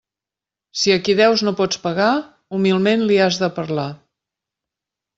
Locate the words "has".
3.27-3.41